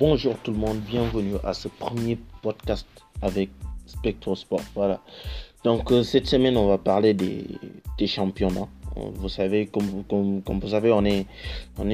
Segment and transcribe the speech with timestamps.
[0.00, 2.86] Bonjour tout le monde, bienvenue à ce premier podcast
[3.20, 3.50] avec
[3.84, 4.62] Spectrosport.
[4.74, 5.02] Voilà.
[5.62, 7.44] Donc euh, cette semaine, on va parler des,
[8.06, 8.66] championnats.
[8.96, 11.26] Euh, Vous savez, comme, vous savez, on est,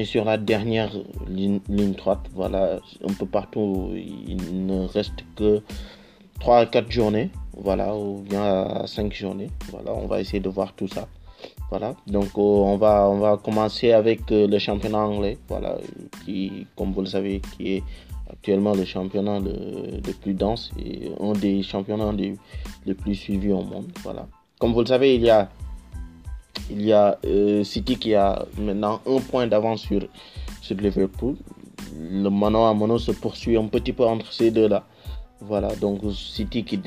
[0.05, 0.89] sur la dernière
[1.27, 1.59] ligne,
[1.97, 2.29] droite.
[2.33, 5.61] Voilà, un peu partout, il ne reste que
[6.39, 7.29] 3 à 4 journées.
[7.57, 9.49] Voilà, ou bien à 5 journées.
[9.69, 11.09] Voilà, on va essayer de voir tout ça.
[11.69, 15.77] Voilà, donc euh, on, va, on va commencer avec euh, le championnat anglais, voilà,
[16.23, 17.83] qui, comme vous le savez, qui est
[18.29, 22.35] actuellement le championnat le, le plus dense et un des championnats les,
[22.85, 23.91] les, plus suivis au monde.
[24.03, 24.27] Voilà.
[24.59, 25.49] Comme vous le savez, il y a,
[26.69, 30.07] il y a euh, City qui a maintenant un point d'avance sur,
[30.61, 31.35] sur Liverpool.
[31.99, 34.83] Le mano à mano se poursuit un petit peu entre ces deux-là.
[35.41, 36.79] Voilà, donc City qui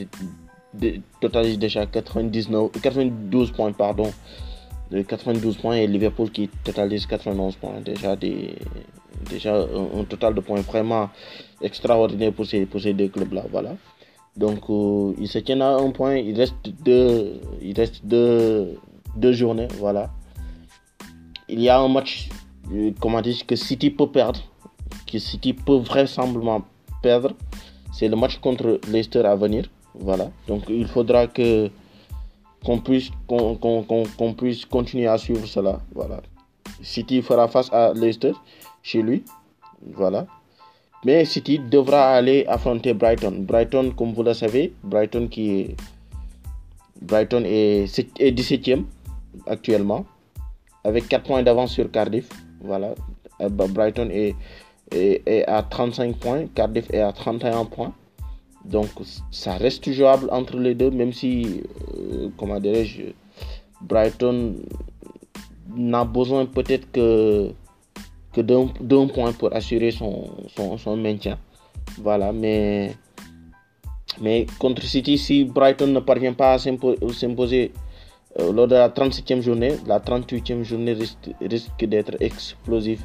[1.20, 4.13] totalise déjà 99, 92 points, pardon,
[4.90, 7.80] de 92 points et Liverpool qui totalise 91 points.
[7.85, 8.54] Déjà, des,
[9.29, 11.10] déjà un, un, total de points vraiment
[11.60, 13.45] extraordinaire pour ces, pour ces deux clubs-là.
[13.51, 13.76] Voilà.
[14.37, 16.16] Donc, euh, ils se tiennent à un point.
[16.16, 16.54] Il reste
[16.85, 18.79] deux, il reste deux,
[19.16, 19.68] deux journées.
[19.79, 20.10] Voilà.
[21.48, 22.29] Il y a un match,
[22.73, 24.41] euh, comment dire, que City peut perdre.
[25.10, 26.63] Que City peut vraisemblablement
[27.02, 27.32] perdre.
[27.93, 29.68] C'est le match contre Leicester à venir.
[29.95, 30.30] Voilà.
[30.46, 31.71] Donc, il faudra que
[32.65, 35.80] qu'on puisse, qu'on qu qu puisse continuer à suivre cela.
[35.95, 36.21] Voilà.
[36.82, 38.32] City fera face à Leicester
[38.82, 39.24] chez lui.
[39.95, 40.27] Voilà.
[41.05, 43.35] Mais City devra aller affronter Brighton.
[43.41, 45.77] Brighton, comme vous le savez, Brighton qui est
[47.01, 48.85] Brighton est, est 17e
[49.47, 50.04] actuellement
[50.85, 52.29] avec 4 points d'avance sur Cardiff.
[52.60, 52.95] Voilà.
[53.38, 54.35] Brighton est,
[54.93, 57.95] est, est, à 35 points, Cardiff est à 31 points.
[58.65, 58.89] Donc
[59.30, 61.63] ça reste jouable entre les deux, même si,
[61.95, 63.03] euh, comment dirais-je,
[63.80, 64.56] Brighton
[65.75, 67.53] n'a besoin peut-être que,
[68.37, 70.28] d'un point pour assurer son,
[70.97, 71.38] maintien.
[71.99, 72.94] Voilà, mais,
[74.59, 77.72] contre City, si Brighton ne parvient pas à s'imposer
[78.38, 83.03] euh, lors de la 37e journée, la 38e journée risque d'être explosive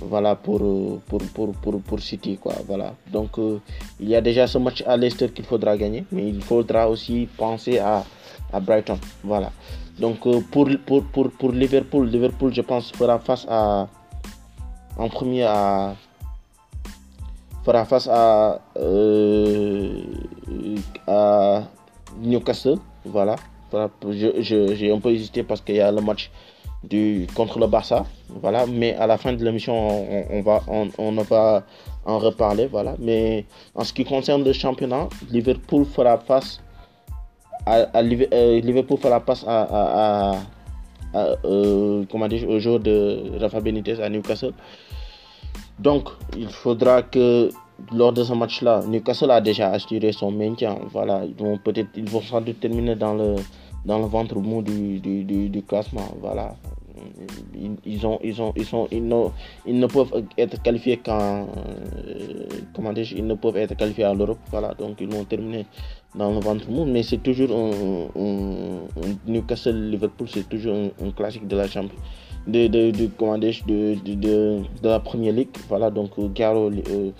[0.00, 0.60] voilà pour,
[1.06, 2.94] pour, pour, pour, pour City quoi voilà.
[3.10, 3.58] Donc euh,
[4.00, 7.28] il y a déjà ce match à Leicester qu'il faudra gagner mais il faudra aussi
[7.36, 8.04] penser à,
[8.52, 9.50] à Brighton voilà.
[9.98, 13.88] Donc euh, pour, pour, pour, pour Liverpool Liverpool je pense fera face à
[14.96, 15.94] en premier à
[17.64, 20.02] fera face à, euh,
[21.06, 21.62] à
[22.20, 23.36] Newcastle voilà.
[24.10, 26.30] J'ai je, je, un peu hésité parce qu'il y a le match
[26.84, 28.06] du, contre le Barça.
[28.28, 28.66] Voilà.
[28.66, 31.64] Mais à la fin de l'émission, on, on, va, on, va
[32.04, 32.66] en reparler.
[32.66, 32.94] Voilà.
[32.98, 33.44] Mais
[33.74, 36.60] en ce qui concerne le championnat, Liverpool fera face
[37.66, 40.36] à, euh, Liverpool fera face à,
[41.14, 44.52] euh, comment dire, au jour de Rafa Benitez à Newcastle.
[45.78, 47.50] Donc, il faudra que
[47.92, 50.78] lors de ce match-là, Newcastle a déjà assuré son maintien.
[50.90, 53.36] Voilà, ils peut-être, ils vont sans doute terminer dans le
[53.84, 56.14] dans le ventre mou du, du, du, du classement.
[56.20, 56.54] Voilà.
[57.54, 59.26] Ils, ils, ont, ils, ont, ils, sont, ils, ne,
[59.66, 61.46] ils ne peuvent être qualifiés qu'en.
[61.46, 64.38] Euh, comment dire Ils ne peuvent être qualifiés à l'Europe.
[64.50, 64.74] Voilà.
[64.74, 65.66] Donc ils vont terminer
[66.14, 66.84] dans le ventre mou.
[66.84, 71.98] Mais c'est toujours un, un, un Newcastle-Liverpool, c'est toujours un, un, classique de la Champions.
[72.46, 75.50] De, de, de, comment de, de, de, la première ligue.
[75.68, 75.90] Voilà.
[75.90, 76.70] Donc Garo.
[76.70, 77.10] Euh,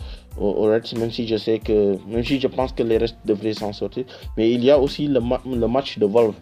[0.41, 3.55] aux Reds, même si je sais que, même si je pense que les restes devraient
[3.55, 4.05] s'en sortir.
[4.37, 6.35] Mais il y a aussi le, ma le match de Wolves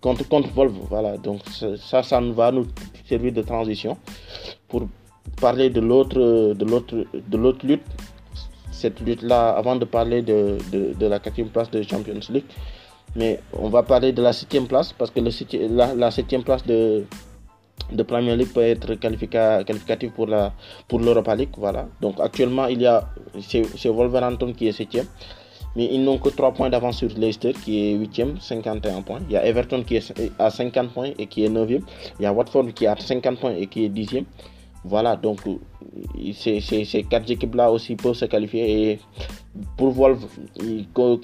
[0.00, 0.86] contre, contre Wolves.
[0.88, 1.40] Voilà, donc
[1.76, 2.66] ça, ça va nous
[3.08, 3.96] servir de transition
[4.68, 4.86] pour
[5.40, 7.84] parler de l'autre, de l'autre, de l'autre lutte.
[8.70, 12.44] Cette lutte-là, avant de parler de, de, la quatrième place de Champions League,
[13.14, 15.30] mais on va parler de la septième place parce que le
[15.74, 17.04] la, la septième place de
[17.92, 20.52] de Premier League peut être qualificatif pour la
[20.88, 23.08] pour l'Europa League voilà donc actuellement il y a
[23.38, 25.06] c'est Wolverhampton qui est septième
[25.76, 29.20] mais ils n'ont que 3 points d'avance sur Leicester qui est 8e 51 points.
[29.28, 31.82] Il y a Everton qui est à 50 points et qui est 9e
[32.18, 34.24] il y a Watford qui est à 50 points et qui est 10e
[34.84, 35.40] voilà donc
[36.32, 38.90] ces, ces, quatre équipes là aussi peuvent se qualifier.
[38.90, 39.00] Et
[39.76, 40.26] pour Wolves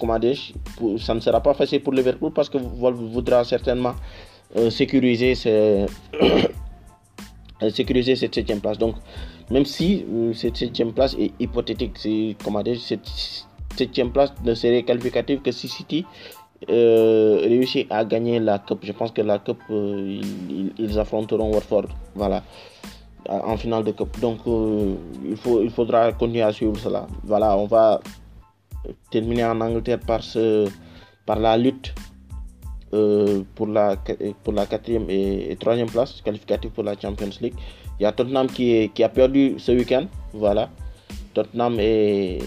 [0.00, 0.18] comment
[0.98, 3.94] ça ne sera pas facile pour Liverpool parce que Wolves voudra certainement
[4.56, 5.86] euh, sécuriser, ce...
[7.70, 8.78] sécuriser cette septième place.
[8.78, 8.96] Donc,
[9.50, 13.08] même si euh, cette septième place est hypothétique, c'est comment cette
[13.76, 16.04] septième place ne serait qualificative que si City
[16.70, 18.84] euh, réussit à gagner la Coupe.
[18.84, 20.20] Je pense que la Coupe, euh,
[20.78, 21.86] ils, affronteront Watford.
[22.14, 22.42] Voilà
[23.28, 24.18] en finale de coupe.
[24.18, 27.06] Donc euh, il, faut, il faudra continuer à suivre cela.
[27.22, 28.00] Voilà, on va
[29.10, 30.68] terminer en Angleterre par, ce,
[31.24, 31.94] par la lutte
[32.90, 33.96] pour, la,
[34.42, 37.54] pour la quatrième et, et troisième place qualificative pour la Champions League.
[37.98, 40.06] Il y a Tottenham qui, qui a perdu ce week-end.
[40.32, 40.68] Voilà.
[41.32, 42.38] Tottenham est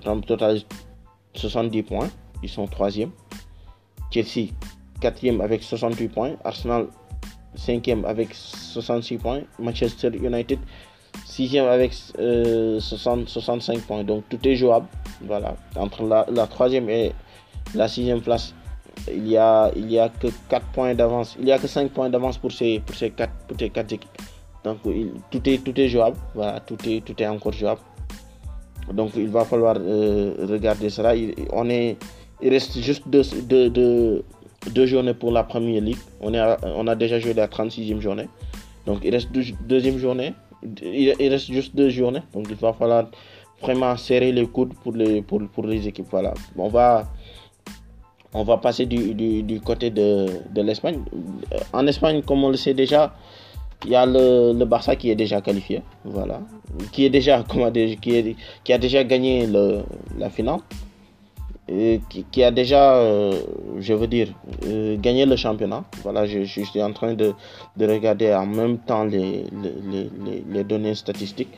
[0.00, 0.60] Total
[1.34, 2.10] 70 points.
[2.42, 3.10] Ils sont troisième.
[4.10, 4.50] Chelsea
[5.00, 6.32] quatrième avec 68 points.
[6.44, 6.86] Arsenal
[7.54, 9.42] cinquième avec 66 points.
[9.58, 10.58] Manchester United
[11.24, 14.04] sixième avec 65 points.
[14.04, 14.86] Donc tout est jouable.
[15.22, 15.56] Voilà.
[15.76, 17.12] Entre la, troisième et
[17.74, 18.54] la sixième place,
[19.08, 21.36] il y a, il y a que 4 points d'avance.
[21.40, 23.92] Il y a que 5 points d'avance pour ces, pour ces 4, pour ces 4
[23.92, 24.10] équipes.
[24.64, 24.78] Donc
[25.30, 26.16] tout, est, tout est jouable.
[26.34, 27.80] Voilà, tout est, tout est encore jouable.
[28.92, 31.14] Donc il va falloir euh, regarder cela.
[31.14, 31.96] Il, on est,
[32.40, 33.22] il reste juste deux,
[33.70, 34.24] deux,
[34.72, 35.98] deux, journées pour la première ligue.
[36.20, 38.28] On, est on a déjà joué la 36e journée.
[38.86, 40.34] Donc il reste deux, deuxième journée.
[40.82, 42.22] Il, reste juste deux journées.
[42.34, 43.06] Donc il va falloir
[43.60, 46.06] vraiment serrer les coudes pour les, pour, pour les équipes.
[46.10, 46.34] Voilà.
[46.56, 47.08] On va
[48.34, 51.00] on va passer du, du, du côté de, de l'Espagne.
[51.72, 53.14] En Espagne, comme on le sait déjà,
[53.84, 56.40] il y a le, le, Barça qui est déjà qualifié, voilà,
[56.92, 59.82] qui est déjà, comment dire, qui, est, qui a déjà gagné le,
[60.18, 60.60] la finale,
[62.08, 63.40] qui, qui, a déjà, euh,
[63.78, 64.28] je veux dire,
[64.66, 65.84] euh, gagné le championnat.
[66.02, 67.32] Voilà, je, je, suis en train de,
[67.76, 71.52] de regarder en même temps les, les, les, les données statistiques.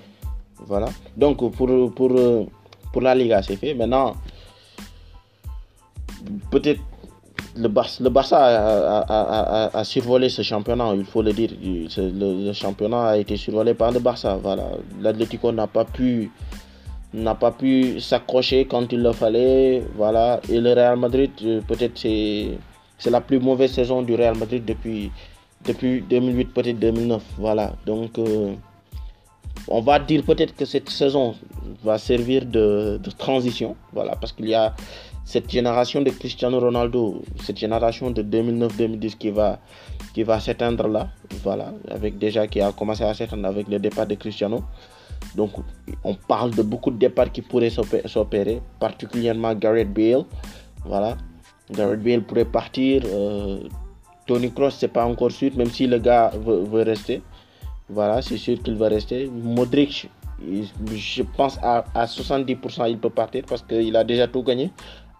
[0.67, 0.87] Voilà.
[1.17, 2.13] Donc pour, pour,
[2.93, 3.75] pour la Liga, c'est fait.
[3.75, 4.15] Maintenant,
[6.51, 6.81] peut-être
[7.57, 7.69] le
[8.09, 8.39] Barça,
[9.73, 11.51] a, survolé ce championnat, il faut le dire.
[11.97, 14.37] Le, championnat a été survolé par le Barça.
[14.43, 14.65] Voilà.
[15.01, 16.31] L'Atlético n'a pas pu
[17.13, 19.85] n'a pas pu s'accrocher quand il le fallait.
[19.97, 20.41] Voilà.
[20.49, 21.31] Et le Real Madrid,
[21.69, 22.59] peut-être c'est
[22.99, 25.11] c'est la plus mauvaise saison du Real Madrid depuis
[25.65, 27.23] depuis 2008 peut-être 2009.
[27.39, 27.75] Voilà.
[27.87, 28.55] Donc euh,
[29.69, 31.35] on va dire peut-être que cette saison
[31.85, 33.77] va servir de, de transition.
[33.93, 34.75] Voilà, parce qu'il y a
[35.25, 39.59] cette génération de Cristiano Ronaldo, cette génération de 2009-2010 qui va,
[40.13, 41.09] qui va s'éteindre là,
[41.43, 44.63] voilà, avec déjà qui a commencé à s'éteindre avec le départ de Cristiano.
[45.35, 45.53] Donc,
[46.05, 50.25] on parle de beaucoup de départs qui pourraient s'opérer, particulièrement Gareth Bale,
[50.85, 51.17] voilà.
[51.71, 53.03] Gareth Bale pourrait partir.
[53.07, 53.61] Euh,
[54.27, 57.23] Tony Kroos, c'est pas encore sûr, même si le gars veut, rester.
[57.89, 59.29] Voilà, c'est sûr qu'il va rester.
[59.29, 60.09] Modric,
[60.41, 64.71] je pense à 70% il peut partir parce qu'il a déjà tout gagné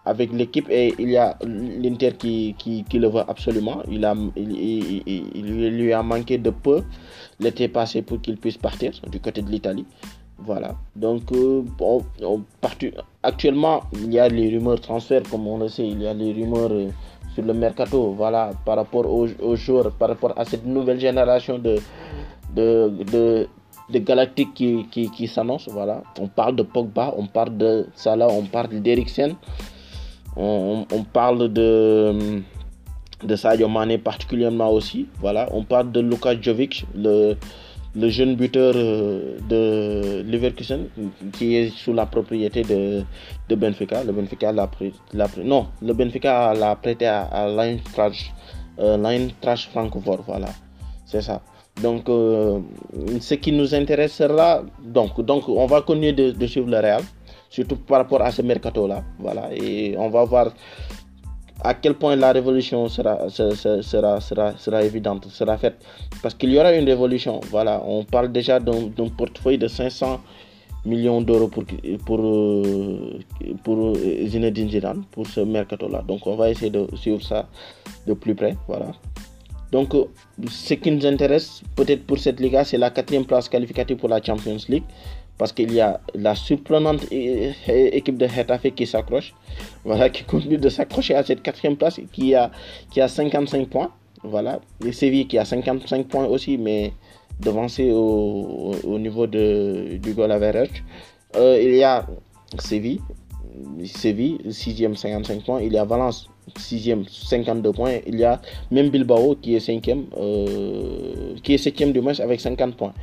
[0.05, 3.81] avec l'équipe et il y a l'Inter qui, qui, le veut absolument.
[3.89, 6.83] Il, a, il, lui a manqué de peu
[7.39, 9.85] l'été passé pour qu'il puisse partir du côté de l'Italie.
[10.37, 10.75] Voilà.
[10.95, 11.63] Donc, euh,
[13.23, 16.33] actuellement, il y a les rumeurs transfert, comme on le sait, il y a les
[16.33, 16.89] rumeurs euh,
[17.33, 21.57] sur le mercato, voilà, par rapport aux, aux joueurs, par rapport à cette nouvelle génération
[21.57, 21.77] de,
[22.53, 23.47] de, de,
[23.89, 25.69] de Galactiques qui, qui, qui s'annonce.
[25.69, 26.03] Voilà.
[26.19, 29.35] On parle de Pogba, on parle de Salah, on parle d'Eriksen.
[30.37, 32.41] On, parle de,
[33.23, 35.07] de Sadio Mane particulièrement aussi.
[35.19, 35.47] Voilà.
[35.51, 37.35] On parle de Luka Jovic, le,
[37.95, 40.87] le jeune buteur de Leverkusen
[41.33, 43.03] qui est sous la propriété de,
[43.47, 44.03] de Benfica.
[44.03, 44.69] Le Benfica l'a
[45.43, 48.31] non, le Benfica l'a prêté à, à l'Eintracht
[48.79, 50.23] euh, Francfort.
[50.27, 50.49] Voilà.
[51.05, 51.41] C'est ça.
[51.81, 52.59] Donc, euh,
[53.19, 57.01] ce qui nous intéressera, donc, donc on va continuer de suivre le Real
[57.55, 59.03] surtout par rapport à ce mercato-là.
[59.19, 60.47] Voilà, et on va voir
[61.63, 65.77] à quel point la révolution sera, sera, sera, sera, évidente, sera faite.
[66.21, 67.39] Parce qu'il y aura une révolution.
[67.49, 70.19] Voilà, on parle déjà d'un portefeuille de 500
[70.85, 71.63] millions d'euros pour,
[72.05, 72.21] pour,
[73.63, 76.03] pour Zinedine Zidane, pour ce mercato-là.
[76.07, 77.47] Donc on va essayer de suivre ça
[78.05, 78.55] de plus près.
[78.67, 78.91] Voilà.
[79.71, 79.95] Donc
[80.49, 84.21] ce qui nous intéresse peut-être pour cette Liga, c'est la quatrième place qualificative pour la
[84.21, 84.83] Champions League
[85.37, 89.33] parce qu'il y a la surprenante équipe de Getafe qui s'accroche,
[89.83, 92.51] voilà, qui continue de s'accrocher à cette quatrième place, qui a,
[92.91, 93.91] qui a 55 points,
[94.23, 96.93] voilà, et Séville qui a 55 points aussi, mais
[97.39, 100.83] devancé au, au niveau de, du goal average.
[101.35, 102.07] Euh, il y a
[102.59, 103.01] Séville,
[103.83, 108.89] Séville, 6e, 55 points, il y a Valence, 6e, 52 points, il y a même
[108.89, 112.93] Bilbao qui est 5e, euh, qui est 7e du match avec 50 points.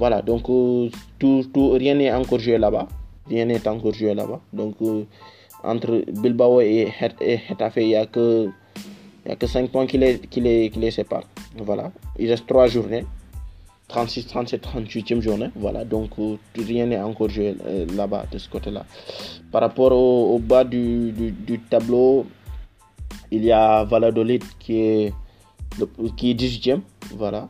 [0.00, 0.88] Voilà, donc euh,
[1.18, 2.88] tout, tout, rien n'est encore joué là-bas.
[3.28, 4.40] Rien n'est encore joué là-bas.
[4.50, 5.04] Donc euh,
[5.62, 6.88] entre Bilbao et,
[7.46, 8.48] Getafe, il n'y a, que,
[9.28, 11.28] a que 5 points qui les, qui, les, qui les séparent.
[11.58, 13.04] Voilà, il reste 3 journées.
[13.88, 15.50] 36, 37, 38e journée.
[15.54, 17.54] Voilà, donc euh, rien n'est encore joué
[17.94, 18.86] là-bas, de ce côté-là.
[19.52, 22.24] Par rapport au, au bas du, du, du, tableau,
[23.30, 25.12] il y a Valladolid qui est,
[26.16, 26.80] qui est 18e.
[27.16, 27.48] Voilà.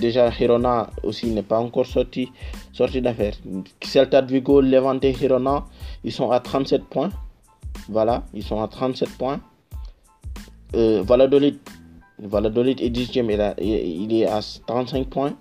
[0.00, 2.30] Déjà, Hirona aussi n'est pas encore sorti,
[2.72, 3.34] sorti d'affaire.
[3.82, 5.64] Celta de Vigo, Levante, Hirona,
[6.04, 7.10] ils sont à 37 points.
[7.88, 9.40] Voilà, ils sont à 37 points.
[10.74, 11.58] Euh, Valladolid,
[12.18, 15.32] Valladolid est 10e, il, il est à 35 points.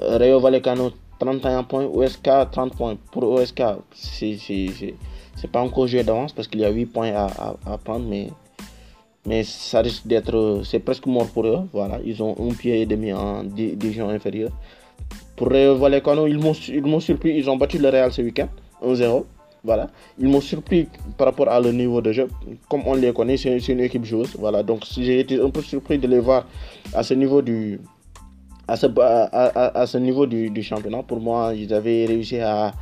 [0.00, 2.96] Rayo Vallecano, 31 points, OSK 30 points.
[3.10, 8.06] Pour OSK, c'est pas encore joué d'avance parce qu'il y a 8 points à, prendre,
[8.08, 8.28] mais,
[9.28, 10.62] mais ça risque d'être.
[10.64, 11.60] C'est presque mort pour eux.
[11.72, 14.50] Voilà, ils ont un pied et demi en division inférieure.
[15.36, 18.48] Pour Vallecano, ils m'ont surpris, ils ont battu le Real ce week-end,
[18.82, 19.24] 1-0.
[19.62, 19.88] Voilà.
[20.18, 22.28] Ils m'ont surpris par rapport à leur niveau de jeu.
[22.70, 24.34] Comme on les connaît, c'est une équipe joueuse.
[24.38, 24.62] Voilà.
[24.62, 26.46] Donc j'ai été un peu surpris de les voir
[26.94, 27.78] à ce niveau du,
[28.66, 31.02] à ce, à, ce niveau du, championnat.
[31.02, 32.72] Pour moi, ils avaient réussi à.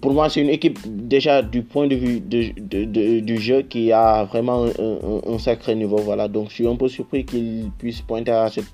[0.00, 4.64] Pour moi, c'est une équipe déjà du point de vue du jeu qui a vraiment
[4.64, 5.98] un, sacré niveau.
[5.98, 6.28] Voilà.
[6.28, 8.64] Donc je suis un peu surpris qu'ils puissent pointer à cette,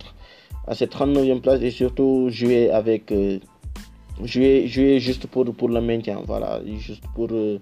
[0.67, 3.11] à cette 39e place et surtout jouer avec.
[3.13, 3.39] Euh,
[4.25, 7.59] jouer, jouer juste pour, pour le maintien, voilà, juste pour euh,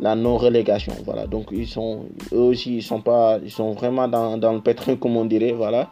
[0.00, 1.26] la non-relégation, voilà.
[1.26, 4.96] Donc ils sont, eux aussi, ils sont pas, ils sont vraiment dans, dans le pétrin,
[4.96, 5.90] comme on dirait, voilà.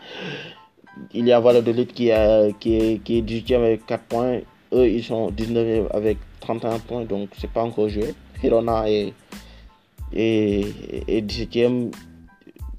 [1.15, 4.41] Il y a Valladolid qui, a, qui, qui est 18e avec 4 points,
[4.73, 8.15] eux ils sont 19e avec 31 points, donc c'est pas encore joué.
[8.43, 9.13] Hirona est,
[10.13, 10.65] est,
[11.09, 11.91] est 17e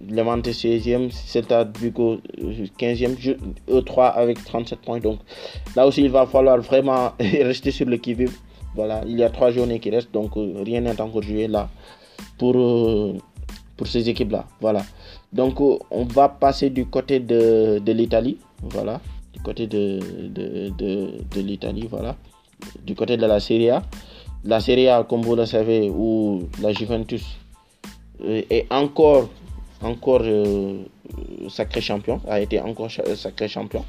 [0.09, 2.19] Levante 16e, Celta Vigo
[2.79, 3.38] 15e,
[3.69, 5.00] E3 avec 37 points.
[5.00, 5.19] Donc
[5.75, 8.15] là aussi, il va falloir vraiment rester sur le qui
[8.75, 11.69] Voilà, il y a trois journées qui restent, donc euh, rien n'est encore joué là
[12.38, 13.13] pour, euh,
[13.85, 14.45] ces équipes-là.
[14.62, 14.83] Voilà.
[15.31, 18.38] Donc euh, on va passer du côté de, de l'Italie.
[18.62, 19.00] Voilà.
[19.33, 19.99] Du côté de,
[20.29, 20.71] de,
[21.33, 22.15] de l'Italie, voilà.
[22.85, 23.83] Du côté de la Serie A.
[24.45, 27.25] La Serie A, comme vous le savez, où la Juventus
[28.23, 29.29] est encore
[29.81, 30.83] encore euh,
[31.49, 33.83] sacré champion, a été encore euh, sacré champion.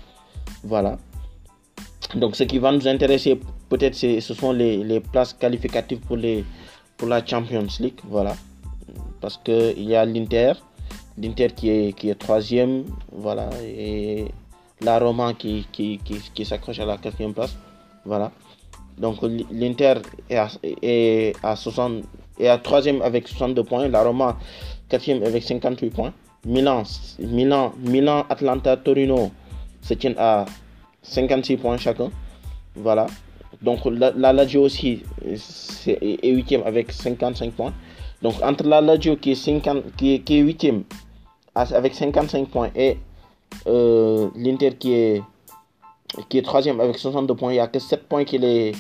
[0.65, 0.99] Voilà.
[2.17, 6.45] Donc ce qui va nous intéresser peut-être ce sont les, places qualificatives pour, les,
[6.97, 8.01] pour la Champions League.
[8.05, 8.37] Voilà.
[9.21, 10.53] Parce qu'il y a l'Inter,
[11.19, 14.27] l'Inter qui est, qui est troisième, voilà, et
[14.81, 17.57] la Roma qui, qui, qui, s'accroche à la quatrième place.
[18.05, 18.31] Voilà.
[18.99, 19.19] Donc
[19.51, 19.95] l'Inter
[20.31, 22.05] est à, est à 60
[22.39, 23.89] et à troisième avec 62 points.
[23.89, 24.39] La Roma
[24.89, 26.13] quatrième avec 58 points.
[26.47, 26.83] Milan,
[27.19, 29.31] Milan, Milan, Atlanta, Torino
[29.81, 30.45] se tiennent à
[31.03, 32.11] 56 points chacun.
[32.77, 33.07] Voilà.
[33.63, 35.03] Donc la, Lazio aussi
[35.87, 37.73] est huitième avec 55 points.
[38.23, 40.85] Donc entre la Lazio qui est, 50, qui est, huitième
[41.55, 42.99] avec 55 points et
[43.67, 45.23] euh, l'Inter qui est
[46.29, 48.73] qui est troisième avec 62 points, il n'y a que 7 points qui les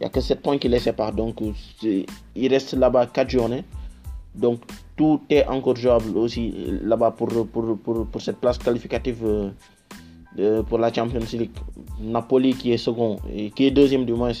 [0.00, 1.12] il y a que 7 points qui les séparent.
[1.12, 1.40] Donc
[1.82, 3.64] il reste là-bas 4 journées.
[4.34, 4.60] Donc
[4.96, 9.52] tout est encore jouable aussi là-bas pour, pour, pour, pour, cette place qualificative
[10.38, 11.50] euh, pour la Champions League.
[12.00, 14.32] Napoli qui est second et qui est deuxième du moins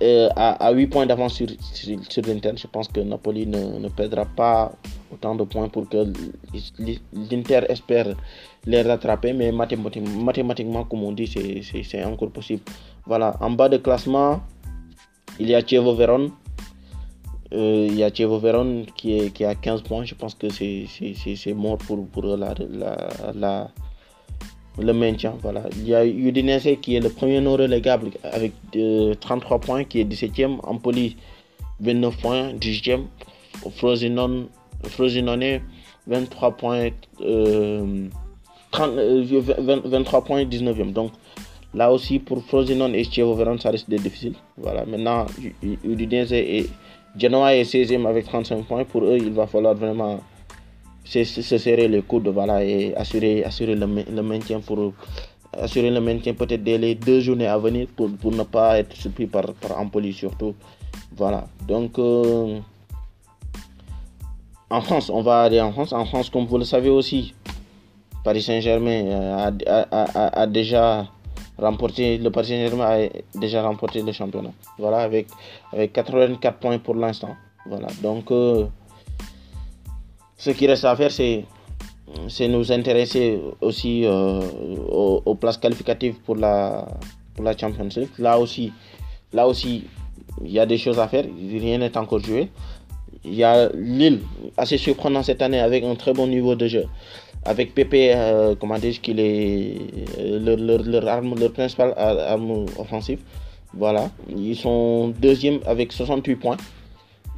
[0.00, 1.48] euh, à, 8 points d'avance sur,
[2.08, 2.52] sur, l'Inter.
[2.56, 4.72] Je pense que Napoli ne, ne, perdra pas
[5.12, 6.04] autant de points pour que
[7.12, 8.14] l'Inter espère
[8.66, 9.32] les rattraper.
[9.32, 12.62] Mais mathématiquement, comme on dit, c'est encore possible.
[13.06, 14.40] Voilà, en bas de classement,
[15.38, 16.30] il y a Chievo Veron
[17.54, 20.04] euh, il y a Chievo Veron qui, est, qui a 15 points.
[20.04, 22.54] Je pense que c'est mort pour, pour la,
[23.34, 23.70] la,
[24.78, 25.34] le maintien.
[25.40, 25.62] Voilà.
[25.76, 28.52] Il y a Udinese qui est le premier non relégable avec
[29.20, 30.58] 33 euh, points, qui est 17e.
[30.62, 31.16] Empoli,
[31.80, 33.04] 29 points, 18e.
[33.76, 34.46] Frosinone,
[34.84, 35.60] Frosinone
[36.06, 38.08] 23 points, 30, euh,
[38.70, 40.92] 23 points, 19e.
[40.92, 41.12] Donc
[41.74, 44.34] là aussi, pour Frosinone et Chievo Veron, ça d'être difficile.
[44.56, 44.84] Voilà.
[44.86, 45.26] Maintenant,
[45.84, 46.66] Udinese est
[47.16, 48.84] Genoa est 16e avec 35 points.
[48.84, 50.20] Pour eux, il va falloir vraiment
[51.04, 53.86] se, serrer les coudes voilà, et assurer, assurer le,
[54.22, 54.92] maintien pour
[55.52, 58.94] assurer le maintien peut-être dès les deux journées à venir pour, pour ne pas être
[58.94, 60.54] surpris par, par Empoli surtout.
[61.16, 61.48] Voilà.
[61.66, 62.58] Donc euh,
[64.70, 65.92] en France, on va aller en France.
[65.92, 67.34] En France, comme vous le savez aussi,
[68.24, 69.50] Paris Saint-Germain euh,
[70.32, 71.06] a, déjà
[71.56, 74.50] remporté, le Paris Saint-Germain a déjà remporté le championnat.
[74.78, 75.28] Voilà, avec,
[75.72, 77.34] avec 84 points pour l'instant.
[77.66, 78.66] Voilà, donc euh,
[80.36, 81.44] ce qui reste à faire, c'est
[82.28, 84.40] c'est nous intéresser aussi euh,
[84.90, 86.86] aux, places qualificatives pour la,
[87.34, 88.08] pour la Champions League.
[88.18, 88.72] Là aussi,
[89.32, 89.84] là aussi,
[90.42, 91.24] il y a des choses à faire.
[91.24, 92.50] Rien n'est encore joué.
[93.28, 94.20] Il y a Lille,
[94.56, 96.84] assez surprenant cette année, avec un très bon niveau de jeu
[97.44, 99.76] avec Pepe, euh, comment dire, qu'il est
[100.18, 101.34] euh, leur, leur, leur arme
[102.78, 103.20] offensive.
[103.74, 106.56] Voilà, ils sont deuxième avec 68 points.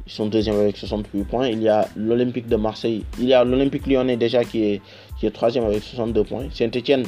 [0.07, 1.47] Ils sont deuxième avec 68 points.
[1.47, 3.03] Il y a l'Olympique de Marseille.
[3.19, 4.81] Il y a l'Olympique lyonnais déjà qui est,
[5.19, 6.45] qui est troisième avec 62 points.
[6.51, 7.05] Saint-Etienne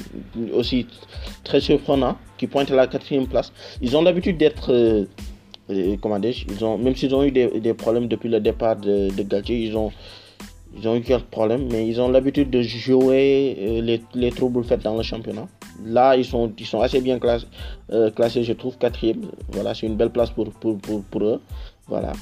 [0.54, 0.88] aussi
[1.44, 3.52] très surprenant, qui pointe à la quatrième place.
[3.82, 5.06] Ils ont l'habitude d'être, euh,
[6.02, 9.10] comment dire, ils ont, même s'ils ont eu des, des, problèmes depuis le départ de,
[9.16, 9.92] de Galtier, ils ont
[10.76, 14.64] ils ont eu quelques problèmes, mais ils ont l'habitude de jouer euh, les, les, troubles
[14.64, 15.48] faits dans le championnat.
[15.86, 17.46] Là, ils sont, ils sont assez bien classés,
[18.16, 19.22] classés je trouve, quatrième.
[19.52, 21.42] Voilà, c'est une belle place pour, pour, pour, eux.
[21.88, 22.14] Voilà.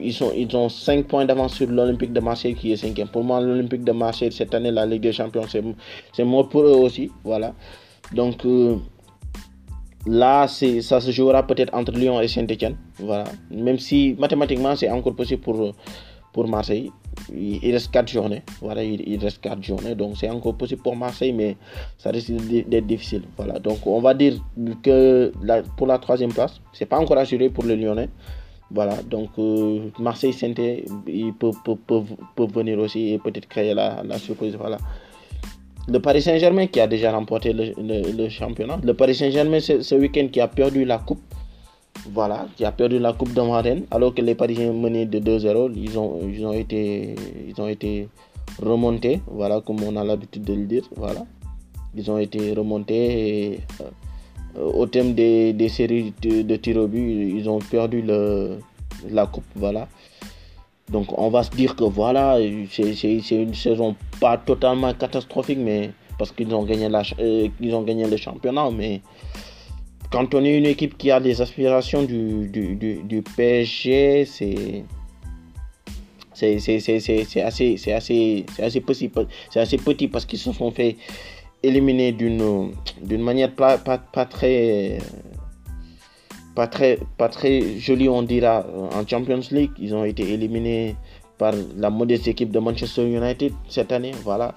[0.00, 3.08] Ils, sont, ils ont 5 points d'avance sur l'Olympique de Marseille qui est cinquième.
[3.08, 6.76] Pour moi, l'Olympique de Marseille, cette année, la Ligue des Champions, c'est mort pour eux
[6.76, 7.10] aussi.
[7.24, 7.54] Voilà.
[8.12, 8.44] Donc,
[10.06, 12.76] Là, ça se jouera peut-être entre Lyon et Saint-Etienne.
[12.98, 13.24] Voilà.
[13.50, 15.74] Même si mathématiquement, c'est encore possible pour,
[16.32, 16.90] pour Marseille.
[17.34, 18.42] Il reste 4 journées.
[18.62, 19.94] Voilà, il, reste 4 journées.
[19.94, 21.56] Donc, c'est encore possible pour Marseille, mais
[21.98, 23.24] ça risque d'être difficile.
[23.36, 23.58] Voilà.
[23.58, 24.34] Donc, on va dire
[24.82, 25.32] que
[25.76, 28.08] pour la troisième place, c'est pas encore assuré pour les Lyonnais.
[28.70, 29.02] Voilà.
[29.02, 30.54] Donc, euh, Marseille, saint
[31.06, 31.56] ils peuvent,
[32.38, 34.56] venir aussi et peut-être créer la, la surprise.
[34.56, 34.78] Voilà
[35.88, 38.78] le Paris Saint-Germain qui a déjà remporté le, championnat.
[38.82, 41.20] Le Paris Saint-Germain, ce week-end, qui a perdu la coupe.
[42.12, 45.72] Voilà, qui a perdu la coupe de Rennes, alors que les Parisiens menaient de 2-0.
[45.76, 47.14] Ils ont, ils, ont été,
[47.48, 48.08] ils ont été
[48.62, 50.84] remontés, voilà, comme on a l'habitude de le dire.
[50.96, 51.26] Voilà.
[51.96, 57.48] Ils ont été remontés euh, au thème des, séries de, de tirs au but, ils
[57.48, 58.58] ont perdu le,
[59.10, 59.44] la coupe.
[59.56, 59.88] Voilà.
[60.90, 62.38] Donc on va se dire que voilà,
[62.70, 66.88] c'est une saison pas totalement catastrophique, mais parce qu'ils ont, gagné
[67.20, 68.70] euh, ont gagné le championnat.
[68.70, 69.00] Mais
[70.10, 74.84] quand on est une équipe qui a des aspirations du, du, PSG, c'est
[76.34, 76.76] c'est assez,
[77.42, 79.10] assez, assez, petit,
[79.56, 80.96] assez petit parce qu'ils se sont fait
[81.62, 82.72] éliminer d'une
[83.22, 83.78] manière pas
[84.24, 84.98] très
[86.60, 89.70] pas très, pas très joli, on dira, en Champions League.
[89.78, 90.94] Ils ont été éliminés
[91.38, 94.12] par la modeste équipe de Manchester United cette année.
[94.24, 94.54] Voilà.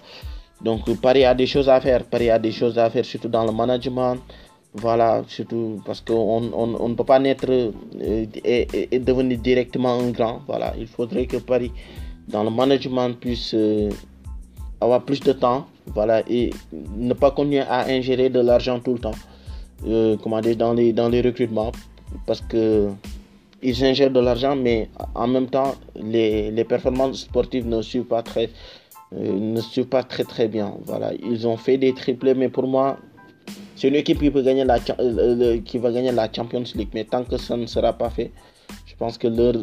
[0.62, 2.04] Donc Paris a des choses à faire.
[2.04, 4.18] Paris a des choses à faire, surtout dans le management.
[4.74, 10.10] Voilà, surtout parce qu'on on, on ne peut pas naître euh, et, devenir directement un
[10.10, 10.42] grand.
[10.46, 11.72] Voilà, il faudrait que Paris,
[12.28, 13.90] dans le management, puisse euh,
[14.82, 15.68] avoir plus de temps.
[15.96, 16.50] Voilà, et
[16.98, 19.20] ne pas continuer à ingérer de l'argent tout le temps
[19.88, 20.18] euh,
[20.58, 21.72] dans les, dans les recrutements
[22.26, 22.90] parce que
[23.64, 28.50] ils ingèrent de l'argent, mais en même temps, les, performances sportives ne suivent pas très,
[29.16, 30.76] euh, ne pas très très bien.
[30.86, 32.98] Voilà, ils ont fait des triplés, mais pour moi,
[33.76, 36.90] c'est une équipe euh, qui va gagner la Champions League.
[36.94, 38.32] Mais tant que ça ne sera pas fait,
[38.86, 39.56] je pense que leur,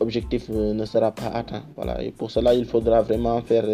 [0.00, 1.64] objectif euh, ne sera pas atteint.
[1.76, 3.64] Voilà, et pour cela, il faudra vraiment faire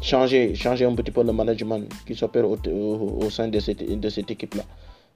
[0.00, 4.30] changer, changer un petit peu le management qui s'opère au, sein de cette, de cette
[4.30, 4.62] équipe-là.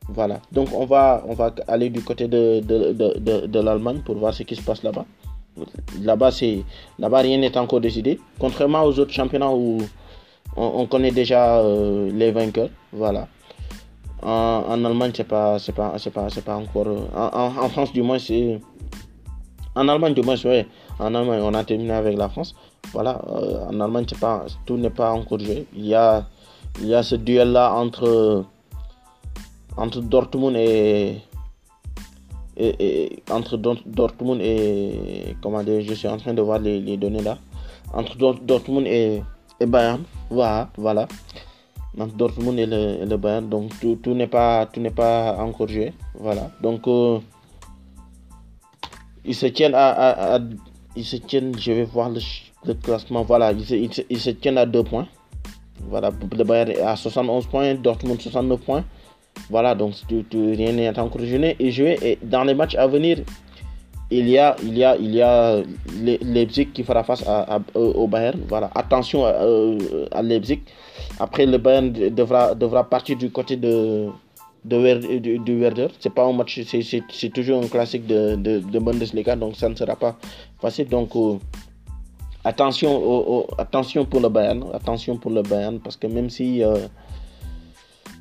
[0.09, 4.17] Voilà, donc on va, on va aller du côté de, de, de, de l'Allemagne pour
[4.17, 5.05] voir ce qui se passe là-bas.
[6.03, 6.31] Là-bas,
[6.99, 8.21] là-bas rien n'est encore décidé.
[8.39, 9.79] Contrairement aux autres championnats où
[10.57, 12.69] on, connaît déjà euh, les vainqueurs.
[12.93, 13.29] Voilà.
[14.23, 16.87] En, en Allemagne, c'est pas, c'est pas, c'est pas, c'est pas encore.
[16.89, 18.61] Euh, en, France, du moins, c'est.
[19.75, 20.67] En Allemagne, du moins, ouais.
[20.99, 22.55] En Allemagne, on a terminé avec la France.
[22.93, 23.21] Voilà.
[23.29, 25.67] Euh, en Allemagne, c'est pas, tout n'est pas encore joué.
[25.75, 26.27] Il y a,
[26.81, 28.45] il y a ce duel-là entre
[29.77, 31.19] entre Dortmund et,
[32.57, 37.39] et, entre Dortmund et comment dire, je suis en train de voir les, données là.
[37.93, 39.23] Entre Dortmund et,
[39.61, 41.07] et, Bayern voilà voilà.
[41.99, 46.51] Entre Dortmund et le, Bayern donc tout, n'est pas tout n'est pas encore joué voilà.
[46.63, 47.19] Donc euh,
[49.25, 50.39] ils se tiennent à,
[50.97, 52.21] ils se tiennent je vais voir le,
[52.65, 55.07] le classement voilà ils se, ils, se, tiennent à deux points.
[55.89, 58.85] Voilà le Bayern est à 71 points Dortmund 69 points
[59.51, 59.95] voilà, donc
[60.33, 61.57] rien n'est encore joué.
[61.59, 61.99] Et joué.
[62.03, 63.19] Et dans les matchs à venir,
[64.11, 65.63] il y a, il y a, il y a
[66.23, 68.41] Leipzig qui fera face à, au Bayern.
[68.49, 69.35] Voilà, attention à,
[70.13, 70.61] à, Leipzig.
[71.19, 74.09] Après, le Bayern devra, devra partir du côté de,
[74.65, 75.89] de, du, Werder.
[75.99, 79.75] C'est pas un match, c'est toujours un classique de, de, de, Bundesliga, donc ça ne
[79.75, 80.17] sera pas
[80.61, 80.89] facile.
[80.89, 81.39] Donc, euh,
[82.45, 86.87] attention, attention pour le Bayern, attention pour le Bayern, parce que même si euh,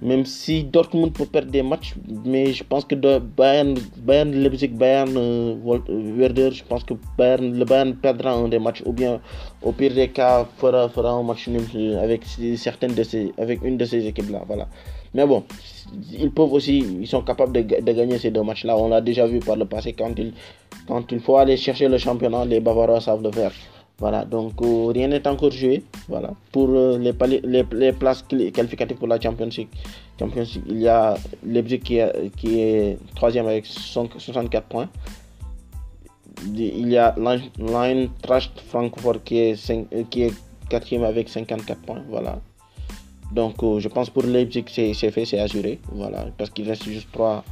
[0.02, 5.14] même si Dortmund peut perdre des matchs, mais je pense que Bayern, Bayern Leipzig, Bayern,
[5.16, 5.56] euh,
[6.18, 9.20] Werder, je pense que Bayern, le Bayern perdra un des matchs, ou bien
[9.62, 12.24] au pire des cas fera, fera un match nul avec
[12.58, 14.68] certaines de ces, avec une de ces équipes-là, voilà.
[15.14, 15.44] Mais bon,
[16.12, 18.76] ils peuvent aussi, ils sont capables de, de gagner ces deux matchs-là.
[18.78, 20.14] On l'a déjà vu par le passé quand
[20.88, 23.54] quand il faut aller chercher le championnat, les Bavarois savent le faire.
[23.98, 25.84] Voilà, donc euh, rien n'est encore joué.
[26.10, 29.70] Voilà, pour euh, les, les, places qualificatives pour la Champions League,
[30.68, 34.90] il y a Leipzig qui est, troisième avec 64 points.
[36.54, 37.16] Il y a
[38.22, 40.34] Trash Francfort qui est, euh, qui est
[40.70, 42.04] quatrième avec 54 points.
[42.10, 42.42] Voilà.
[43.32, 45.80] Donc je pense pour Leipzig c'est fait, c'est assuré.
[45.94, 47.46] Voilà, parce qu'il reste juste 3,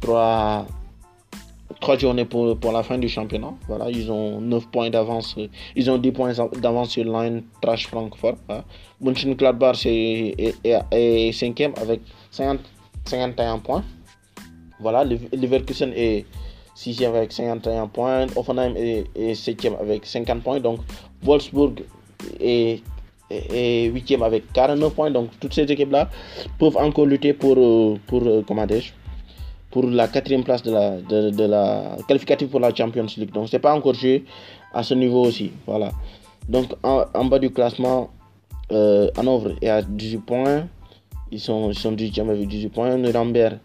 [0.00, 0.66] 3,
[1.80, 3.54] trois journées pour, pour la fin du championnat.
[3.90, 5.36] Ils ont 9 points d'avance.
[5.74, 8.36] Ils ont 10 points d'avance sur Line Trash Francfort.
[8.46, 8.64] Voilà.
[9.00, 12.60] Mönchengladbach est, est, 5 avec 50,
[13.04, 13.84] 51 points.
[14.80, 16.26] Voilà, Leverkusen est
[16.76, 18.26] 6e avec 51 points.
[18.36, 20.60] Offenheim est, est 7e avec 50 points.
[21.22, 21.82] Wolfsburg
[22.40, 22.82] est
[23.30, 25.10] et 8e avec 49 points.
[25.10, 26.08] Donc toutes ces équipes-là
[26.58, 28.66] peuvent encore lutter pour, euh, pour, euh, comment
[29.76, 33.30] pour la quatrième place de la, de, la qualificative pour la Champions League.
[33.30, 34.24] Donc c'est pas encore joué
[34.72, 35.52] à ce niveau aussi.
[35.66, 35.92] Voilà.
[36.48, 38.08] Donc en, bas du classement,
[38.72, 40.66] euh, Hanovre est à 18 points.
[41.30, 42.96] Ils sont, ils sont 18e avec 18 points.
[42.96, 43.58] Nuremberg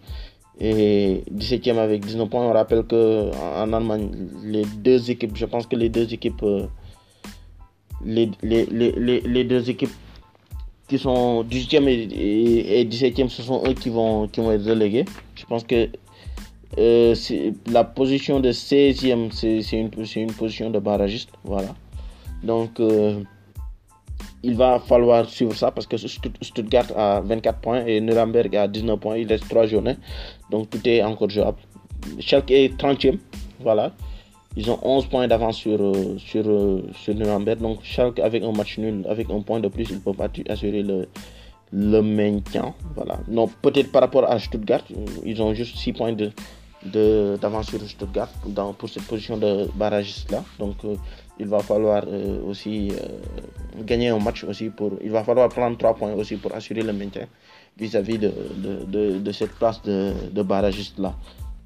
[0.60, 2.46] est 17e avec 19 points.
[2.46, 4.10] On rappelle que en Allemagne,
[4.44, 6.68] les deux équipes, je pense que les deux équipes euh,
[8.04, 9.96] les, les, les, les, deux équipes
[10.90, 15.06] qui sont 18e et, 17e, ce sont eux qui vont, qui vont être relégués.
[15.36, 15.88] Je pense que
[16.78, 17.16] euh,
[17.70, 21.30] la position de 16e, c'est une, une, position de barragiste.
[21.44, 21.76] Voilà.
[22.44, 23.22] Donc, euh,
[24.44, 29.00] il va falloir suivre ça parce que Stuttgart a 24 points et Nuremberg a 19
[29.00, 29.18] points.
[29.18, 29.98] Il reste 3 journées.
[30.50, 31.60] Donc, tout est encore jouable.
[32.20, 33.20] Schalke est 30e.
[33.60, 33.92] Voilà.
[34.56, 36.44] Ils ont 11 points d'avance sur, euh, sur,
[36.94, 37.60] sur Nuremberg.
[37.60, 40.16] Donc, Schalke, avec un match nul, avec un point de plus, ils peuvent
[40.50, 41.08] assurer le,
[41.74, 42.74] le maintien.
[42.96, 43.20] Voilà.
[43.28, 44.84] Non, peut-être par rapport à Stuttgart,
[45.26, 46.32] ils ont juste 6 points de,
[46.84, 48.30] d'avance sur Stuttgart
[48.78, 50.44] pour cette position de barragiste là.
[50.60, 50.96] Donc, euh,
[51.40, 52.04] il va falloir
[52.48, 52.92] aussi
[53.84, 54.94] gagner un match aussi pour.
[55.04, 57.28] Il va falloir prendre 3 points aussi pour assurer le maintien
[57.78, 61.16] vis-à-vis de, cette place de, de barragiste là.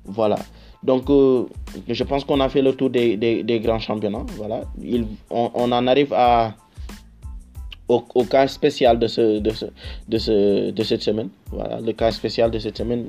[0.05, 0.37] Voilà.
[0.83, 1.45] Donc, euh,
[1.87, 4.25] je pense qu'on a fait le tour des, grands championnats.
[4.37, 4.61] Voilà.
[5.31, 6.13] on, en arrive
[7.87, 11.29] au, cas spécial de cette semaine.
[11.51, 13.07] Voilà, le cas spécial de cette semaine.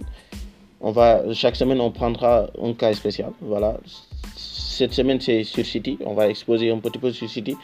[0.80, 3.32] On va, chaque semaine, on prendra un cas spécial.
[3.40, 3.78] Voilà.
[4.36, 5.98] Cette semaine, c'est sur City.
[6.04, 7.56] On va exposer un petit peu sur City.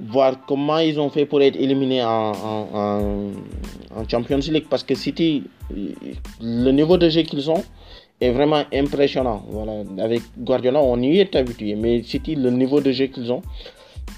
[0.00, 3.32] Voir comment ils ont fait pour être éliminés en,
[4.10, 4.66] Champions League.
[4.68, 7.62] Parce que City, le niveau de jeu qu'ils ont,
[8.20, 9.44] est vraiment impressionnant.
[9.48, 9.84] Voilà.
[10.02, 13.42] Avec Guardiola, on y est habitué, mais City, le niveau de jeu qu'ils ont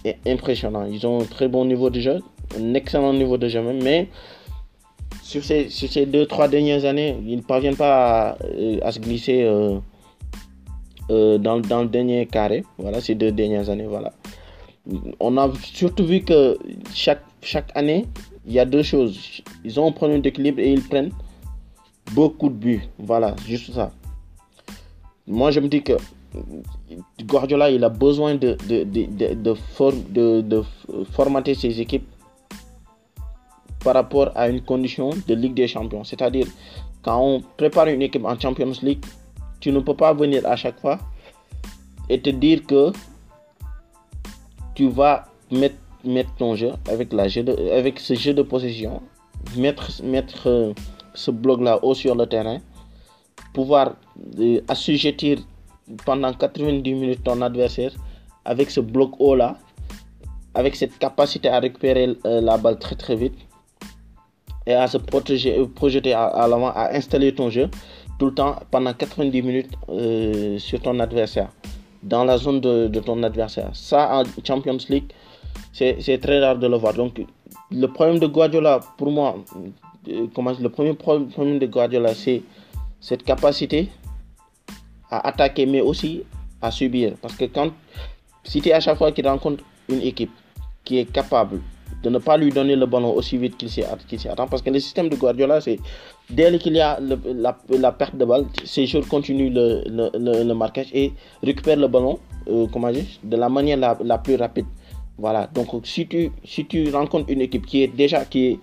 [0.05, 0.87] est impressionnant.
[0.91, 2.21] Ils ont un très bon niveau de jeu,
[2.59, 4.07] un excellent niveau de jeu même,
[5.27, 9.01] sur ces, sur ces deux, trois dernières années, ils ne parviennent pas à, euh, se
[9.01, 9.79] glisser euh,
[11.11, 12.65] euh, dans, le dernier carré.
[12.79, 14.13] Voilà, ces deux dernières années, voilà.
[15.19, 16.57] On a surtout vu que
[16.95, 17.23] chaque,
[17.75, 18.07] année,
[18.47, 19.43] il y a deux choses.
[19.65, 21.11] Ils ont un problème d'équilibre et ils prennent
[22.13, 22.83] beaucoup de buts.
[22.99, 23.91] Voilà, juste ça.
[25.27, 25.95] Moi, je me dis que
[27.25, 30.63] Guardiola, il a besoin de, de, de, de, de
[31.11, 32.07] formater ses équipes
[33.87, 36.03] par rapport à une condition de Ligue des Champions.
[36.03, 36.49] C'est-à-dire,
[37.03, 39.05] quand on prépare une équipe en Champions League,
[39.61, 40.99] tu ne peux pas venir à chaque fois
[42.09, 42.91] et te dire que
[44.75, 49.03] tu vas mettre, mettre ton jeu avec, la jeu avec ce jeu de possession,
[49.57, 50.75] mettre, mettre
[51.15, 52.59] ce bloc-là haut sur le terrain,
[53.55, 53.95] pouvoir
[54.41, 55.39] euh, assujettir
[56.05, 57.93] pendant 90 minutes ton adversaire
[58.45, 59.57] avec ce bloc haut-là,
[60.55, 63.46] avec cette capacité à récupérer euh, la balle très très vite
[64.67, 67.69] et à se protéger, euh, projeter à, l'avant, à installer ton jeu
[68.19, 69.73] tout le temps pendant 90 minutes
[70.59, 71.49] sur ton adversaire,
[72.03, 73.71] dans la zone de, ton adversaire.
[73.75, 75.13] Ça, en Champions League,
[75.73, 76.95] c'est très rare de le voir.
[76.95, 77.21] Donc,
[77.71, 79.37] le problème de Guardiola, pour moi,
[80.07, 82.43] le premier problème de Guardiola, c'est
[83.01, 83.89] cette capacité
[85.11, 86.23] à attaquer, mais aussi
[86.63, 87.15] à subir.
[87.21, 87.71] Parce que quand,
[88.45, 90.33] si tu à chaque fois qu'il rencontre une équipe
[90.85, 91.61] qui est capable
[92.03, 94.81] de ne pas lui donner le ballon aussi vite qu'il s'y attend, parce que le
[94.81, 95.79] système de Guardiola, c'est
[96.31, 101.13] dès qu'il y a la, perte de balle, ces joueurs continuent le, le, marquage et
[101.43, 102.19] récupèrent le ballon
[102.49, 104.67] euh, comment dire, de la manière la, la, plus rapide.
[105.19, 108.61] Voilà, donc si tu, si tu rencontres une équipe qui est déjà qui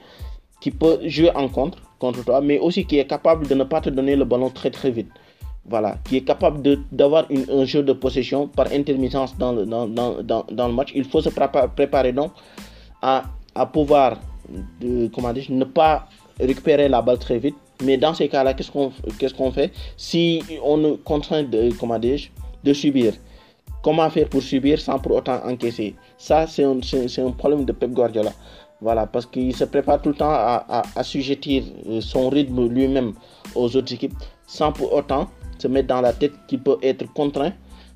[0.62, 3.82] qui peut jouer en contre contre toi, mais aussi qui est capable de ne pas
[3.82, 5.10] te donner le ballon très très vite.
[5.66, 10.22] Voilà, qui est capable d'avoir un jeu de possession par intermittence dans le, dans, dans,
[10.60, 10.92] dans, le match.
[10.94, 12.32] Il faut se préparer donc
[13.04, 14.18] à, à pouvoir
[14.82, 16.08] de, comment dire, ne pas
[16.40, 17.56] récupérer la balle très vite.
[17.84, 19.72] Mais dans ces cas-là, qu'est-ce qu'on qu'est-ce qu'on fait?
[19.98, 22.20] Si on est contraint de, comment dire,
[22.64, 23.14] de subir
[23.84, 25.94] Comment faire pour subir sans pour autant encaisser?
[26.18, 28.32] Ça, c'est un, un problème de Pep Guardiola.
[28.80, 33.14] Voilà, parce qu'il se prépare tout le temps à, assujettir euh, son rythme lui-même
[33.56, 34.14] aux autres équipes
[34.48, 37.52] sans pour autant se mettre dans la tête qu'il peut être contraint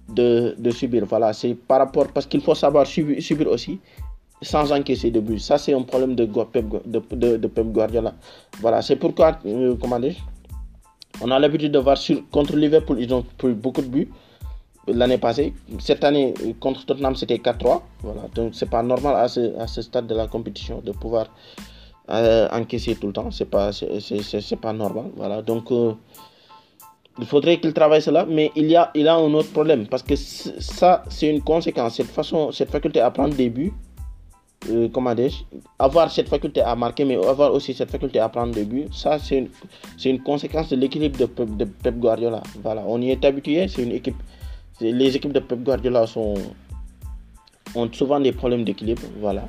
[0.09, 1.05] de, subir.
[1.05, 3.79] Voilà, c'est par rapport, parce qu'il faut savoir subir, aussi
[4.41, 5.39] sans encaisser de but.
[5.39, 8.13] Ça, c'est un problème de, Pep Guardiola.
[8.59, 10.15] Voilà, c'est pourquoi, euh, comment dire,
[11.21, 11.97] On a l'habitude de voir
[12.31, 14.09] contre Liverpool, ils ont pris beaucoup de buts
[14.87, 15.53] l'année passée.
[15.79, 17.81] Cette année, contre Tottenham, c'était 4-3.
[18.01, 18.21] Voilà.
[18.35, 19.27] Donc, c'est pas normal à
[19.67, 21.27] ce, stade de la compétition de pouvoir
[22.09, 23.31] euh, encaisser tout le temps.
[23.31, 25.05] C'est pas, c'est, pas normal.
[25.15, 25.41] Voilà.
[25.41, 25.93] Donc, euh,
[27.19, 30.03] il faudrait qu'il travaille cela, mais il y a, il a un autre problème parce
[30.03, 31.95] que ça, c'est une conséquence.
[31.95, 33.73] Cette façon, cette faculté à prendre des buts,
[34.69, 35.31] euh, comment dire,
[35.79, 39.19] avoir cette faculté à marquer, mais avoir aussi cette faculté à prendre des buts, ça,
[39.19, 39.49] c'est une,
[40.05, 42.41] une conséquence de l'équilibre de, Pep Guardiola.
[42.61, 43.67] Voilà, on y est habitué.
[43.67, 44.17] C'est une équipe
[44.79, 46.35] les équipes de Pep Guardiola sont,
[47.75, 49.47] ont souvent des problèmes d'équilibre, voilà.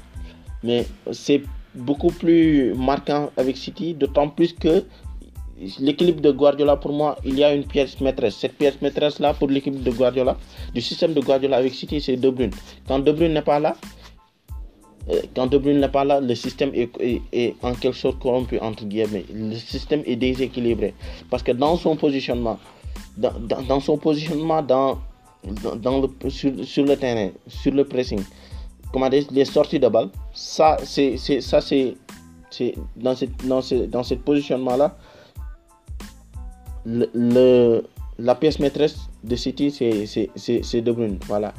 [0.62, 1.42] Mais c'est
[1.74, 4.84] beaucoup plus marquant avec City, d'autant plus que
[5.80, 8.36] l'équilibre de Guardiola, pour moi, il y a une pièce maîtresse.
[8.36, 10.36] Cette pièce maîtresse-là, pour l'équipe de Guardiola,
[10.72, 12.52] du système de Guardiola avec City, c'est De Bruyne.
[12.86, 13.76] Quand De Bruyne n'est pas là,
[15.34, 19.24] quand De Bruyne n'est pas là, le système est, en quelque sorte corrompu, entre guillemets.
[19.32, 20.94] Le système est déséquilibré.
[21.30, 22.58] Parce que dans son positionnement,
[23.16, 24.98] dans, son positionnement, dans
[26.28, 28.20] sur, le terrain, sur le pressing,
[28.92, 31.94] comment les sorties de balle, ça, c'est, c'est,
[32.96, 34.96] dans ce, positionnement-là,
[38.18, 41.18] la pièce maîtresse de City, c'est De Bruyne.
[41.26, 41.54] Voilà.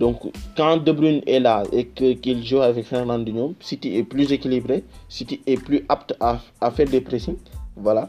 [0.00, 0.16] Donc,
[0.56, 5.42] quand De Bruyne est là et qu'il joue avec Fernandinho, City est plus équilibré, City
[5.46, 7.36] est plus apte à, à faire des pressings.
[7.76, 8.08] Voilà.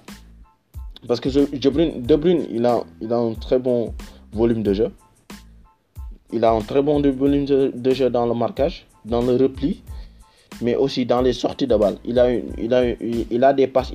[1.06, 3.94] Parce que De Bruyne, de Bruyne il, a, il a un très bon
[4.32, 4.90] volume de jeu.
[6.32, 9.84] Il a un très bon volume de, jeu dans le marquage, dans le repli,
[10.62, 11.98] mais aussi dans les sorties de balle.
[12.06, 13.92] Il a, il a, il a des passes.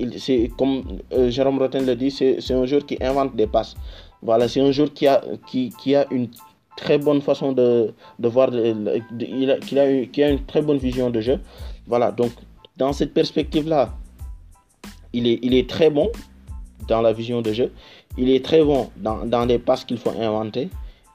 [0.55, 0.83] Comme
[1.13, 3.75] euh, Jérôme Rotten le dit, c'est un joueur qui invente des passes.
[4.21, 6.27] Voilà, c'est un joueur qui a, qui, qui, a une
[6.77, 11.39] très bonne façon de, voir, il, a, une très bonne vision de jeu.
[11.87, 12.31] Voilà, donc
[12.77, 13.93] dans cette perspective-là,
[15.11, 16.09] il est, très bon
[16.87, 17.73] dans la vision de jeu.
[18.17, 20.69] Il est très bon dans, les passes qu'il faut inventer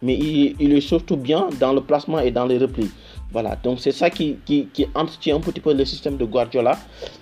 [0.05, 2.91] mais il, est surtout bien dans le placement et dans les replis.
[3.31, 4.37] Voilà, donc c'est ça qui,
[4.97, 6.77] entretient un petit peu le système de Guardiola,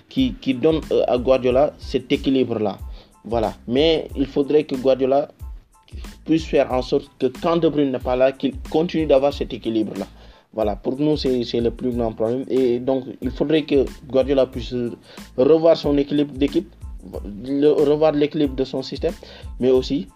[0.09, 2.79] qui, qui donne euh, à Guardiola cet équilibre-là.
[3.23, 5.29] Voilà, mais il faudrait que Guardiola
[6.25, 9.53] puisse faire en sorte que quand De Bruyne n'est pas là, qu'il continue d'avoir cet
[9.53, 10.05] équilibre-là.
[10.53, 12.43] Voilà, pour nous, c'est le plus grand problème.
[12.49, 14.73] Et donc, il faudrait que Guardiola puisse
[15.37, 16.69] revoir son équilibre d'équipe,
[17.03, 19.13] revoir l'équilibre de son système,
[19.59, 20.07] mais aussi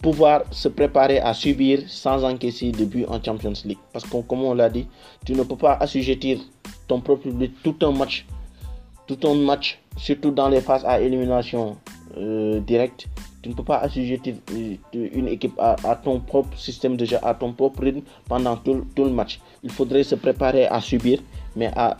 [0.00, 3.78] pouvoir se préparer à subir sans encaisser de but en Champions League.
[3.92, 4.86] Parce que comme on l'a dit,
[5.24, 6.38] tu ne peux pas assujettir
[6.86, 8.26] ton propre public tout un match,
[9.06, 11.76] tout un match, surtout dans les phases à élimination
[12.18, 13.06] euh, directe.
[13.44, 17.34] Tu ne peux pas assujettir euh, une équipe à, ton propre système de jeu, à
[17.34, 19.38] ton propre rythme pendant tout, le match.
[19.62, 21.18] Il faudrait se préparer à subir,
[21.54, 21.98] mais, à,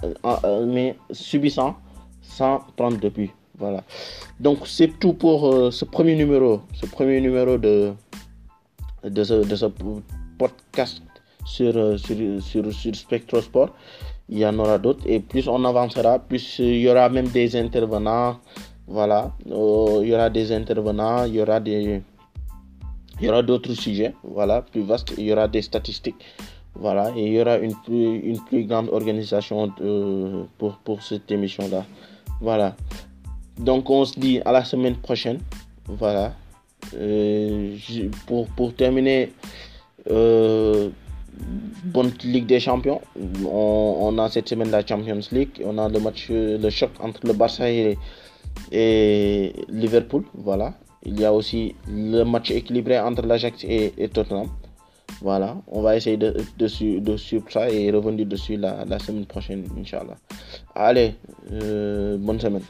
[0.66, 1.76] mais subissant
[2.22, 3.30] sans prendre de but.
[3.59, 3.85] Voilà.
[4.40, 7.92] Donc c'est tout pour euh, ce premier numéro, ce premier numéro de,
[9.04, 9.66] de, ce,
[10.38, 11.02] podcast
[11.44, 13.68] sur, euh, sur, sur, sur Spectrosport.
[14.30, 17.54] Il y en aura d'autres et plus on avancera, plus il y aura même des
[17.54, 18.38] intervenants.
[18.87, 22.03] Voilà, euh, il y aura des intervenants, il y aura des,
[23.20, 25.14] il y aura d'autres sujets, voilà, plus vastes.
[25.16, 26.23] Il y aura des statistiques,
[26.75, 29.70] voilà, et il y aura une plus, une plus grande organisation
[30.59, 31.85] pour, pour cette émission-là.
[32.40, 32.77] Voilà.
[33.59, 35.38] Donc on se dit à la semaine prochaine.
[35.87, 36.35] Voilà.
[36.94, 37.77] Euh,
[38.27, 39.33] pour, pour terminer,
[40.11, 40.90] euh,
[41.85, 43.01] bonne Ligue des Champions.
[43.49, 45.62] On, a cette semaine la Champions League.
[45.64, 47.97] On a le match, le choc entre le Barça et,
[48.73, 50.25] Liverpool.
[50.35, 50.75] Voilà.
[51.07, 54.49] Il y a aussi le match équilibré entre l'Ajax et, Tottenham.
[55.21, 59.27] Voilà, on va essayer de, de, de, suivre ça et revenir dessus la, la semaine
[59.27, 60.17] prochaine, Inch'Allah.
[60.75, 61.14] Allez,
[61.53, 62.62] euh, bonne semaine.